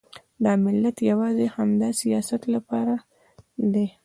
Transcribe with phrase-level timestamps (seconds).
[0.43, 2.95] دا ملت یوازې د همدا سیاست لپاره
[3.73, 3.87] دی.